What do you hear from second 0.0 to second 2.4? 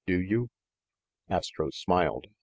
Do you?" Astro smiled.